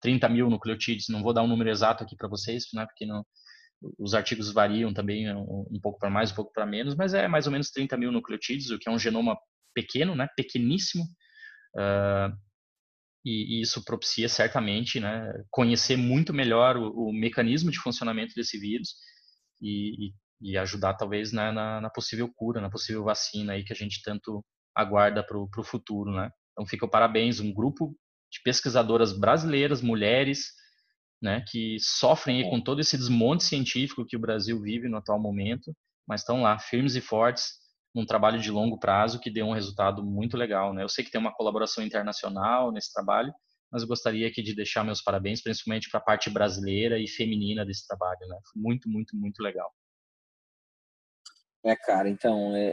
[0.01, 3.25] 30 mil nucleotídeos, não vou dar um número exato aqui para vocês, né, porque não,
[3.97, 7.45] os artigos variam também um, pouco para mais, um pouco para menos, mas é mais
[7.45, 9.37] ou menos 30 mil nucleotídeos, o que é um genoma
[9.73, 11.03] pequeno, né, pequeníssimo,
[11.75, 12.35] uh,
[13.25, 18.59] e, e, isso propicia certamente né, conhecer muito melhor o, o, mecanismo de funcionamento desse
[18.59, 18.95] vírus
[19.59, 23.73] e, e, e ajudar talvez né, na, na, possível cura, na possível vacina aí que
[23.73, 26.29] a gente tanto aguarda para o futuro, né?
[26.51, 27.95] Então fica o parabéns, um grupo
[28.31, 30.51] de pesquisadoras brasileiras, mulheres,
[31.21, 35.73] né, que sofrem com todo esse desmonte científico que o Brasil vive no atual momento,
[36.07, 37.53] mas estão lá firmes e fortes
[37.95, 40.83] num trabalho de longo prazo que deu um resultado muito legal, né?
[40.83, 43.33] Eu sei que tem uma colaboração internacional nesse trabalho,
[43.71, 47.65] mas eu gostaria aqui de deixar meus parabéns, principalmente para a parte brasileira e feminina
[47.65, 48.37] desse trabalho, né?
[48.53, 49.71] Muito, muito, muito legal.
[51.63, 52.67] É, cara, então, é,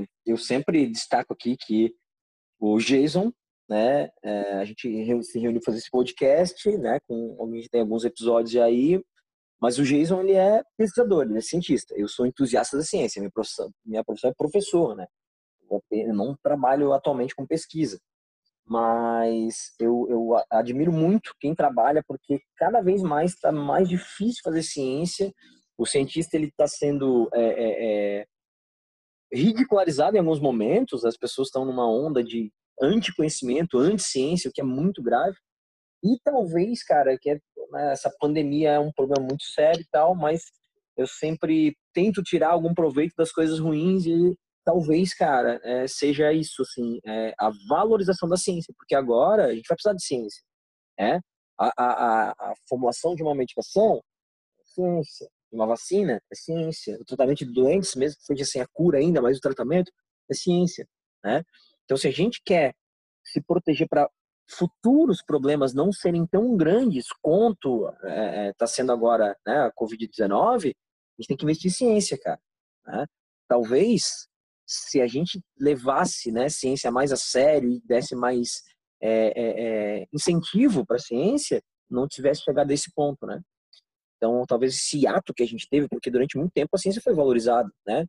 [0.00, 1.94] é, eu sempre destaco aqui que
[2.60, 3.32] o Jason,
[3.70, 4.10] né?
[4.22, 4.82] É, a gente
[5.22, 6.98] se reuniu para fazer esse podcast, né?
[7.06, 9.00] Com a gente tem alguns episódios aí,
[9.60, 11.94] mas o Jason ele é pesquisador, ele é cientista.
[11.96, 15.06] Eu sou entusiasta da ciência, minha profissão, minha profissão é professor, né?
[15.90, 17.98] Eu não trabalho atualmente com pesquisa,
[18.66, 24.62] mas eu, eu admiro muito quem trabalha porque cada vez mais está mais difícil fazer
[24.62, 25.32] ciência.
[25.76, 28.26] O cientista ele está sendo é, é, é,
[29.32, 31.04] ridicularizado em alguns momentos.
[31.04, 35.36] As pessoas estão numa onda de anticonhecimento, anti-ciência, o que é muito grave.
[36.02, 37.38] E talvez, cara, que é,
[37.70, 40.42] né, essa pandemia é um problema muito sério e tal, mas
[40.96, 46.62] eu sempre tento tirar algum proveito das coisas ruins e talvez, cara, é, seja isso,
[46.62, 50.42] assim, é, a valorização da ciência, porque agora a gente vai precisar de ciência,
[50.98, 51.20] né?
[51.58, 54.02] A, a, a formulação de uma medicação
[54.60, 58.66] é ciência, uma vacina é ciência, o tratamento de doentes, mesmo que seja sem a
[58.72, 59.92] cura ainda, mas o tratamento
[60.30, 60.86] é ciência,
[61.22, 61.42] né?
[61.84, 62.74] Então, se a gente quer
[63.24, 64.08] se proteger para
[64.48, 69.72] futuros problemas não serem tão grandes quanto está é, é tá sendo agora né, a
[69.72, 72.40] Covid-19, a gente tem que investir em ciência, cara.
[72.86, 73.06] Né?
[73.48, 74.28] Talvez,
[74.66, 78.62] se a gente levasse né, ciência mais a sério e desse mais
[79.00, 83.40] é, é, é incentivo para a ciência, não tivesse chegado a esse ponto, né?
[84.16, 87.14] Então, talvez esse ato que a gente teve, porque durante muito tempo a ciência foi
[87.14, 88.06] valorizada, né?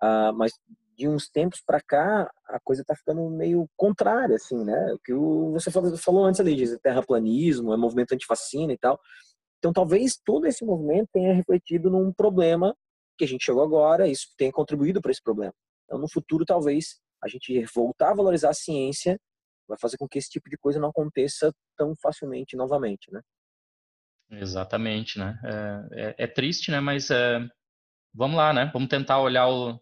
[0.00, 0.52] Ah, mas
[0.98, 4.92] de uns tempos para cá, a coisa está ficando meio contrária, assim, né?
[4.92, 5.14] O que
[5.52, 8.98] você falou antes ali, de terraplanismo, é movimento antivacina e tal.
[9.58, 12.74] Então, talvez todo esse movimento tenha refletido num problema
[13.16, 15.52] que a gente chegou agora, isso tenha contribuído para esse problema.
[15.84, 19.18] Então, no futuro, talvez a gente voltar a valorizar a ciência
[19.68, 23.20] vai fazer com que esse tipo de coisa não aconteça tão facilmente novamente, né?
[24.30, 25.38] Exatamente, né?
[25.44, 26.80] É, é, é triste, né?
[26.80, 27.38] Mas é,
[28.12, 28.70] vamos lá, né?
[28.72, 29.78] Vamos tentar olhar o,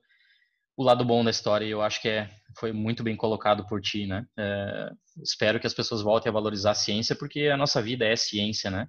[0.77, 1.65] o lado bom da história.
[1.65, 4.27] E eu acho que é, foi muito bem colocado por ti, né?
[4.39, 4.91] É,
[5.23, 8.71] espero que as pessoas voltem a valorizar a ciência, porque a nossa vida é ciência,
[8.71, 8.87] né?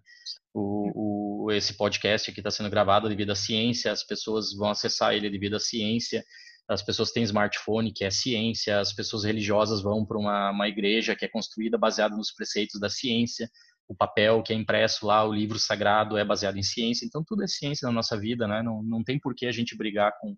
[0.54, 5.14] O, o esse podcast aqui está sendo gravado devido à ciência, as pessoas vão acessar
[5.14, 6.24] ele devido à ciência.
[6.70, 8.82] As pessoas têm smartphone, que é ciência.
[8.82, 12.90] As pessoas religiosas vão para uma, uma igreja que é construída baseada nos preceitos da
[12.90, 13.50] ciência.
[13.88, 17.06] O papel que é impresso lá, o livro sagrado, é baseado em ciência.
[17.06, 18.62] Então, tudo é ciência na nossa vida, né?
[18.62, 20.36] Não, não tem por que a gente brigar com,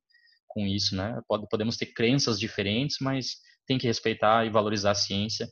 [0.50, 1.20] com isso, né?
[1.50, 5.48] Podemos ter crenças diferentes, mas tem que respeitar e valorizar a ciência.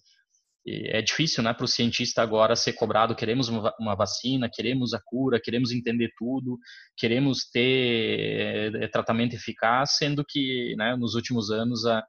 [0.66, 3.16] E é difícil, né, para o cientista agora ser cobrado.
[3.16, 6.60] Queremos uma vacina, queremos a cura, queremos entender tudo,
[6.98, 12.00] queremos ter é, tratamento eficaz, sendo que, né, nos últimos anos a,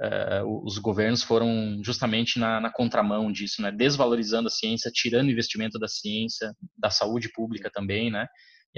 [0.00, 5.78] a, os governos foram justamente na, na contramão disso, né, desvalorizando a ciência, tirando investimento
[5.78, 8.26] da ciência, da saúde pública também, né,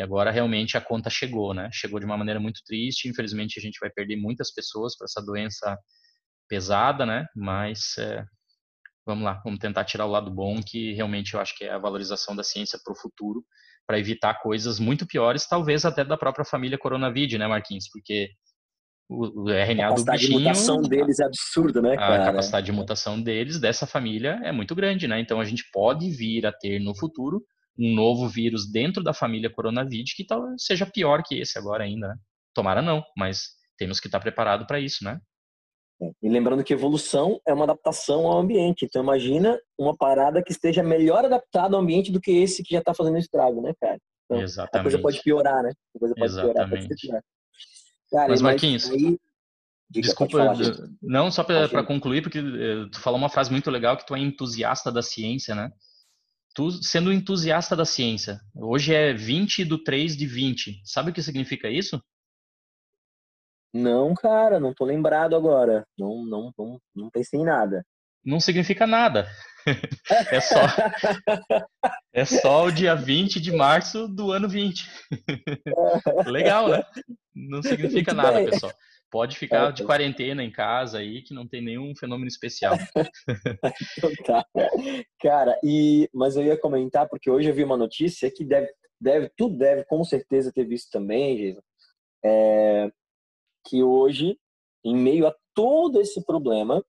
[0.00, 1.68] e agora realmente a conta chegou, né?
[1.70, 3.06] Chegou de uma maneira muito triste.
[3.06, 5.78] Infelizmente a gente vai perder muitas pessoas para essa doença
[6.48, 7.26] pesada, né?
[7.36, 8.24] Mas é,
[9.04, 11.78] vamos lá, vamos tentar tirar o lado bom, que realmente eu acho que é a
[11.78, 13.44] valorização da ciência para o futuro,
[13.86, 17.86] para evitar coisas muito piores, talvez até da própria família coronavírus, né, Marquinhos?
[17.92, 18.30] Porque
[19.06, 20.08] o, o RNA do bichinho...
[20.08, 22.22] A capacidade de mutação deles é absurda, né, cara?
[22.22, 25.20] A capacidade de mutação deles, dessa família, é muito grande, né?
[25.20, 27.44] Então a gente pode vir a ter no futuro
[27.80, 32.08] um novo vírus dentro da família coronavírus que tal, seja pior que esse agora ainda.
[32.08, 32.14] Né?
[32.54, 35.18] Tomara não, mas temos que estar preparado para isso, né?
[36.02, 38.84] É, e lembrando que evolução é uma adaptação ao ambiente.
[38.84, 42.80] Então imagina uma parada que esteja melhor adaptada ao ambiente do que esse que já
[42.80, 43.98] está fazendo estrago, né, cara?
[44.26, 44.78] Então, Exatamente.
[44.78, 45.72] A coisa pode piorar, né?
[45.96, 46.94] A coisa pode Exatamente.
[47.00, 47.22] piorar.
[48.10, 49.18] Cara, mas Marquinhos, mas aí...
[49.92, 50.56] Diga, desculpa, falar,
[51.02, 54.20] não só para concluir, porque eh, tu falou uma frase muito legal que tu é
[54.20, 55.72] entusiasta da ciência, né?
[56.54, 58.40] Tu sendo entusiasta da ciência.
[58.54, 60.80] Hoje é 20 do 3 de 20.
[60.84, 62.02] Sabe o que significa isso?
[63.72, 65.86] Não, cara, não tô lembrado agora.
[65.96, 67.84] Não, não, não, não pensei em nada.
[68.24, 69.28] Não significa nada.
[70.30, 70.60] é só
[72.12, 74.88] é só o dia 20 de março do ano 20.
[76.26, 76.82] Legal, né?
[77.34, 78.72] Não significa nada, pessoal.
[79.10, 82.74] Pode ficar é, de quarentena em casa aí, que não tem nenhum fenômeno especial.
[83.98, 84.46] então tá.
[85.20, 89.28] Cara, e, mas eu ia comentar, porque hoje eu vi uma notícia que deve, deve
[89.36, 91.62] tudo deve com certeza ter visto também, Jason,
[92.24, 92.88] é,
[93.66, 94.38] que hoje,
[94.84, 96.84] em meio a todo esse problema,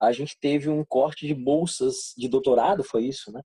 [0.00, 3.40] a gente teve um corte de bolsas de doutorado, foi isso, né?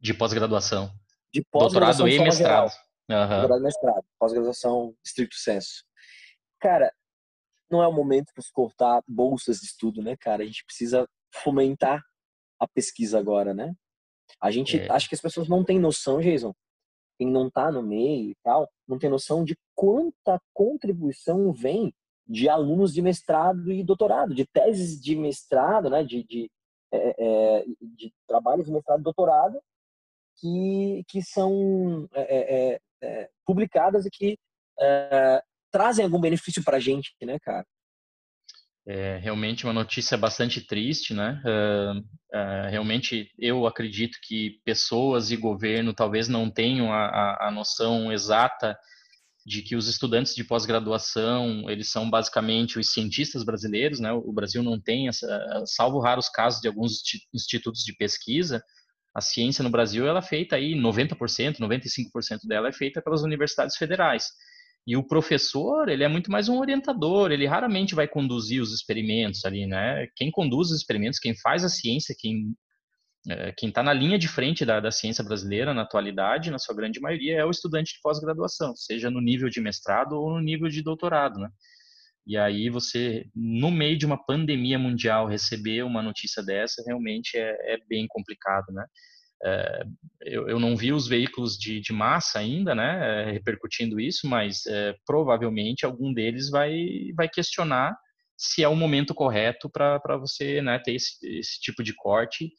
[0.00, 0.90] De pós-graduação.
[1.32, 2.04] De pós-graduação.
[2.04, 2.72] Doutorado e mestrado.
[3.08, 3.28] Uhum.
[3.28, 4.04] Doutorado e mestrado.
[4.18, 5.85] Pós-graduação, estricto senso.
[6.66, 6.92] Cara,
[7.70, 10.42] não é o momento para se cortar bolsas de estudo, né, cara?
[10.42, 12.02] A gente precisa fomentar
[12.58, 13.72] a pesquisa agora, né?
[14.40, 14.90] A gente, é.
[14.90, 16.52] acho que as pessoas não têm noção, Jason,
[17.16, 21.94] quem não tá no meio e tal, não tem noção de quanta contribuição vem
[22.26, 26.50] de alunos de mestrado e doutorado, de teses de mestrado, né, de, de,
[26.90, 29.62] é, é, de trabalhos de mestrado e doutorado,
[30.40, 34.36] que, que são é, é, é publicadas e que
[35.76, 37.66] trazem algum benefício para a gente, né, cara?
[38.88, 41.42] É realmente uma notícia bastante triste, né?
[41.44, 47.50] Uh, uh, realmente, eu acredito que pessoas e governo talvez não tenham a, a, a
[47.50, 48.78] noção exata
[49.44, 54.12] de que os estudantes de pós-graduação, eles são basicamente os cientistas brasileiros, né?
[54.12, 55.26] O Brasil não tem, essa,
[55.66, 57.02] salvo raros casos de alguns
[57.34, 58.64] institutos de pesquisa,
[59.14, 63.76] a ciência no Brasil ela é feita aí 90%, 95% dela é feita pelas universidades
[63.76, 64.30] federais.
[64.86, 69.44] E o professor, ele é muito mais um orientador, ele raramente vai conduzir os experimentos
[69.44, 70.06] ali, né?
[70.14, 72.54] Quem conduz os experimentos, quem faz a ciência, quem
[73.28, 76.76] é, quem está na linha de frente da, da, ciência brasileira na atualidade, na sua
[76.76, 80.68] grande maioria, é o estudante de pós-graduação, seja no nível de mestrado ou no nível
[80.68, 81.48] de doutorado, né?
[82.24, 87.74] E aí você, no meio de uma pandemia mundial, receber uma notícia dessa realmente é,
[87.74, 88.84] é bem complicado, né?
[89.44, 89.84] É,
[90.22, 94.64] eu, eu, não vi os veículos de, de massa ainda, né, é, repercutindo isso, mas
[94.66, 96.74] é, provavelmente algum deles vai,
[97.14, 97.94] vai questionar
[98.36, 102.50] se é o momento correto para você né, ter esse, esse tipo de corte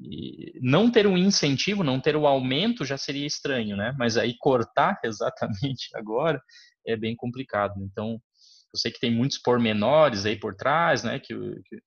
[0.00, 3.94] e não ter um incentivo, não ter o aumento já seria estranho, né?
[3.98, 6.42] Mas aí cortar exatamente agora
[6.86, 7.74] é bem complicado.
[7.80, 8.20] Então,
[8.74, 11.18] eu sei que tem muitos pormenores aí por trás, né?
[11.18, 11.78] Que, que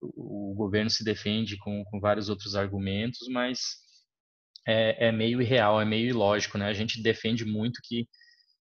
[0.00, 3.76] o governo se defende com, com, vários outros argumentos, mas
[4.66, 6.68] é, é meio irreal, é meio ilógico, né?
[6.68, 8.06] A gente defende muito que,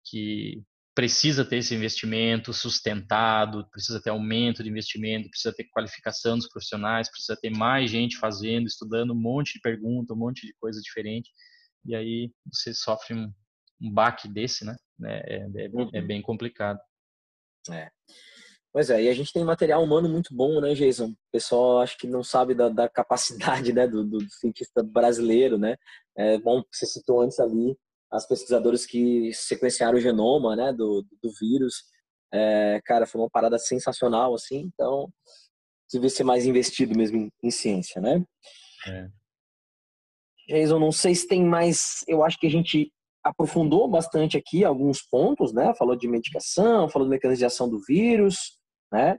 [0.05, 0.63] que
[0.95, 7.11] precisa ter esse investimento sustentado, precisa ter aumento de investimento, precisa ter qualificação dos profissionais,
[7.11, 11.31] precisa ter mais gente fazendo, estudando um monte de pergunta, um monte de coisa diferente.
[11.85, 13.33] E aí você sofre um,
[13.81, 14.77] um baque desse, né?
[15.05, 16.07] É, é, é, uhum.
[16.07, 16.79] bem complicado.
[17.71, 17.91] É.
[18.73, 21.09] Pois é, e a gente tem material humano muito bom, né, Jason?
[21.09, 25.77] O pessoal acho que não sabe da, da capacidade né, do, do, cientista brasileiro, né?
[26.17, 27.77] É bom que você citou antes ali
[28.11, 31.85] as pesquisadoras que sequenciaram o genoma, né, do, do vírus.
[32.33, 35.11] É, cara, foi uma parada sensacional, assim, então
[35.91, 38.25] devia ser mais investido mesmo em, em ciência, né?
[38.87, 39.09] É.
[40.49, 42.91] Jason, não sei se tem mais, eu acho que a gente
[43.23, 45.75] aprofundou bastante aqui alguns pontos, né?
[45.75, 48.59] Falou de medicação, falou de mecanização do vírus,
[48.93, 49.17] né?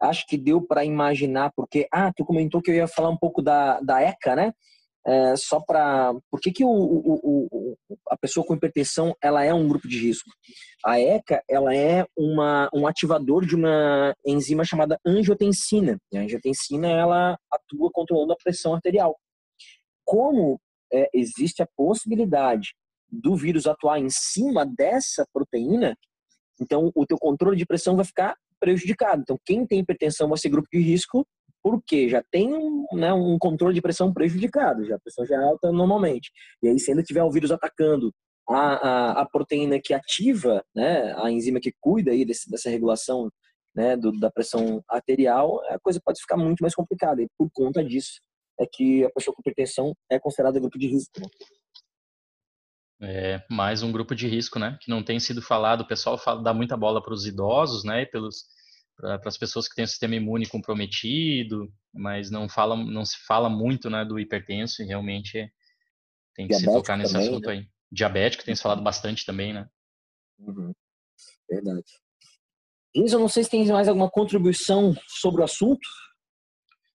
[0.00, 3.42] Acho que deu para imaginar, porque, ah, tu comentou que eu ia falar um pouco
[3.42, 4.52] da, da ECA, né?
[5.06, 7.76] é, só para por que, que o, o, o,
[8.10, 10.28] a pessoa com hipertensão ela é um grupo de risco?
[10.84, 15.96] A ECA ela é uma, um ativador de uma enzima chamada angiotensina.
[16.12, 19.16] E a angiotensina ela atua controlando a pressão arterial.
[20.04, 20.60] Como
[20.92, 22.74] é, existe a possibilidade
[23.08, 25.96] do vírus atuar em cima dessa proteína,
[26.60, 28.34] então o teu controle de pressão vai ficar
[28.66, 29.22] prejudicado.
[29.22, 31.24] Então quem tem hipertensão vai ser grupo de risco
[31.62, 35.44] porque já tem um, né, um controle de pressão prejudicado, já a pressão já é
[35.44, 36.30] alta normalmente.
[36.62, 38.12] E aí, se ainda tiver o vírus atacando
[38.48, 43.28] a, a, a proteína que ativa, né, a enzima que cuida aí desse, dessa regulação
[43.74, 47.20] né, do, da pressão arterial, a coisa pode ficar muito mais complicada.
[47.20, 48.20] E por conta disso
[48.60, 51.20] é que a pessoa com hipertensão é considerada grupo de risco.
[51.20, 51.26] Né?
[53.02, 54.78] É, mais um grupo de risco, né?
[54.80, 55.82] Que não tem sido falado.
[55.82, 58.02] O pessoal fala, dá muita bola para os idosos, né?
[58.02, 58.44] E pelos
[58.96, 63.48] para as pessoas que têm o sistema imune comprometido, mas não fala, não se fala
[63.48, 65.50] muito, né, do hipertenso e realmente é,
[66.34, 67.52] tem que Diabético se focar nesse também, assunto né?
[67.52, 67.68] aí.
[67.92, 69.68] Diabético tem se falado bastante também, né?
[70.38, 70.72] Uhum.
[71.48, 71.84] Verdade.
[72.94, 75.86] Isso, eu não sei se tem mais alguma contribuição sobre o assunto.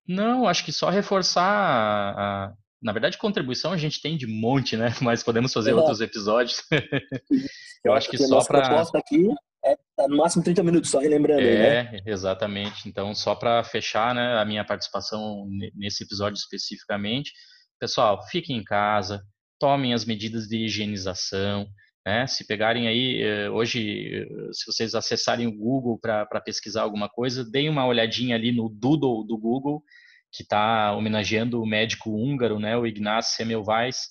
[0.07, 4.87] Não, acho que só reforçar a, na verdade, contribuição a gente tem de monte, né?
[5.01, 5.75] Mas podemos fazer é.
[5.75, 6.63] outros episódios.
[7.85, 8.81] eu acho que só para.
[8.81, 9.27] aqui
[9.63, 11.41] é tá no máximo 30 minutos, só relembrando.
[11.41, 12.01] É, aí, né?
[12.05, 12.87] exatamente.
[12.87, 17.31] Então, só para fechar né, a minha participação nesse episódio especificamente,
[17.79, 19.23] pessoal, fiquem em casa,
[19.59, 21.67] tomem as medidas de higienização.
[22.05, 22.25] Né?
[22.25, 27.43] Se pegarem aí, eh, hoje, eh, se vocês acessarem o Google para pesquisar alguma coisa,
[27.43, 29.83] deem uma olhadinha ali no Doodle do Google,
[30.31, 34.07] que está homenageando o médico húngaro, né, o Ignaz Semmelweis,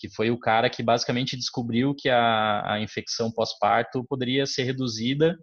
[0.00, 5.36] que foi o cara que basicamente descobriu que a, a infecção pós-parto poderia ser reduzida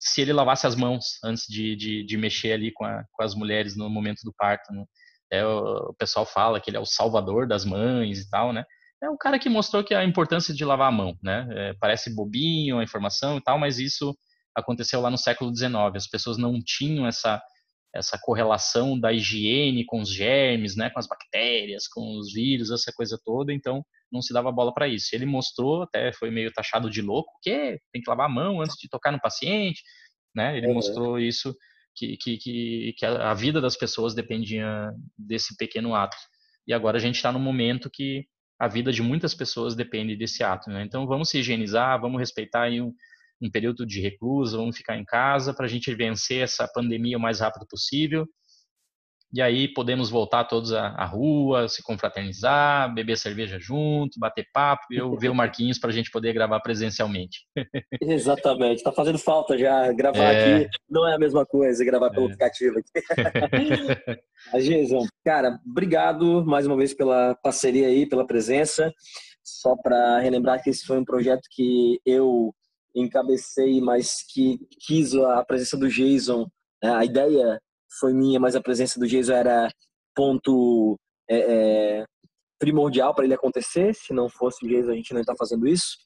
[0.00, 3.36] se ele lavasse as mãos antes de, de, de mexer ali com, a, com, as
[3.36, 4.72] mulheres no momento do parto.
[4.72, 4.84] Né?
[5.30, 8.64] É, o, o, pessoal fala que ele é o salvador das mães e tal, né?
[9.02, 11.46] É um cara que mostrou que a importância de lavar a mão, né?
[11.52, 14.14] É, parece bobinho a informação e tal, mas isso
[14.56, 15.74] aconteceu lá no século XIX.
[15.94, 17.40] As pessoas não tinham essa
[17.94, 22.92] essa correlação da higiene com os germes, né, com as bactérias, com os vírus, essa
[22.94, 25.08] coisa toda, então não se dava bola para isso.
[25.12, 28.76] Ele mostrou, até foi meio taxado de louco, que tem que lavar a mão antes
[28.80, 29.82] de tocar no paciente.
[30.34, 30.56] né?
[30.56, 30.74] Ele uhum.
[30.74, 31.54] mostrou isso
[31.94, 36.16] que, que, que, que a vida das pessoas dependia desse pequeno ato.
[36.66, 38.24] E agora a gente está no momento que
[38.58, 40.70] a vida de muitas pessoas depende desse ato.
[40.70, 40.84] Né?
[40.84, 42.92] Então vamos se higienizar, vamos respeitar aí um,
[43.40, 47.20] um período de reclusa, vamos ficar em casa para a gente vencer essa pandemia o
[47.20, 48.26] mais rápido possível
[49.32, 55.16] e aí podemos voltar todos à, rua, se confraternizar, beber cerveja junto, bater papo eu
[55.16, 57.46] ver o Marquinhos para a gente poder gravar presencialmente.
[58.02, 60.56] Exatamente, está fazendo falta já gravar é...
[60.56, 62.26] aqui, não é a mesma coisa gravar pelo é.
[62.26, 62.90] aplicativo aqui.
[64.52, 68.92] a Jason, cara, obrigado mais uma vez pela parceria aí, pela presença.
[69.44, 72.52] Só para relembrar que esse foi um projeto que eu
[72.94, 76.46] encabecei, mas que quis a presença do Jason,
[76.82, 76.90] né?
[76.94, 77.60] a ideia
[77.98, 79.68] foi minha, mas a presença do Jason era
[80.14, 80.96] ponto
[81.28, 82.04] é, é,
[82.58, 83.94] primordial para ele acontecer.
[83.94, 85.96] Se não fosse o Jason, a gente não está fazendo isso.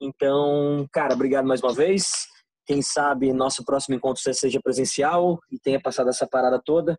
[0.00, 2.10] Então, cara, obrigado mais uma vez.
[2.66, 6.98] Quem sabe nosso próximo encontro seja presencial e tenha passado essa parada toda.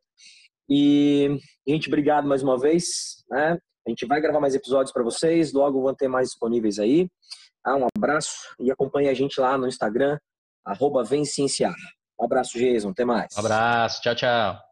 [0.70, 1.38] E,
[1.68, 3.24] gente, obrigado mais uma vez.
[3.30, 3.58] Né?
[3.86, 7.10] A gente vai gravar mais episódios para vocês, logo vão ter mais disponíveis aí.
[7.64, 10.18] Ah, um abraço e acompanhe a gente lá no Instagram,
[10.66, 11.04] arroba.
[12.20, 12.90] Um abraço, Jason.
[12.90, 13.36] Até mais.
[13.36, 14.02] Um abraço.
[14.02, 14.71] Tchau, tchau.